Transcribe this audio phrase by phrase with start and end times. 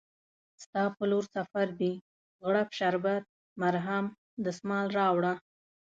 [0.63, 1.93] ستا په لورسفردي،
[2.41, 3.23] غوړپ شربت،
[3.61, 4.05] مرهم،
[4.45, 5.33] دسمال راوړه